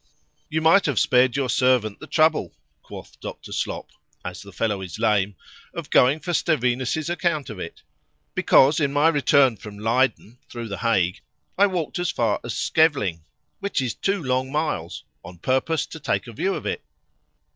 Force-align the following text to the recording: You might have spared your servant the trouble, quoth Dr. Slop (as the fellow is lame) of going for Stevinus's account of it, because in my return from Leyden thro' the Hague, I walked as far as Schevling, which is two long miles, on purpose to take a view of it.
You 0.49 0.61
might 0.61 0.87
have 0.87 0.97
spared 0.99 1.35
your 1.35 1.47
servant 1.47 1.99
the 1.99 2.07
trouble, 2.07 2.55
quoth 2.81 3.19
Dr. 3.19 3.51
Slop 3.51 3.91
(as 4.25 4.41
the 4.41 4.51
fellow 4.51 4.81
is 4.81 4.97
lame) 4.97 5.35
of 5.75 5.91
going 5.91 6.19
for 6.21 6.33
Stevinus's 6.33 7.07
account 7.07 7.51
of 7.51 7.59
it, 7.59 7.83
because 8.33 8.79
in 8.79 8.91
my 8.93 9.09
return 9.09 9.57
from 9.57 9.77
Leyden 9.77 10.39
thro' 10.49 10.67
the 10.67 10.79
Hague, 10.79 11.21
I 11.55 11.67
walked 11.67 11.99
as 11.99 12.09
far 12.09 12.39
as 12.43 12.55
Schevling, 12.55 13.21
which 13.59 13.79
is 13.79 13.93
two 13.93 14.23
long 14.23 14.51
miles, 14.51 15.03
on 15.23 15.37
purpose 15.37 15.85
to 15.85 15.99
take 15.99 16.25
a 16.25 16.33
view 16.33 16.55
of 16.55 16.65
it. 16.65 16.83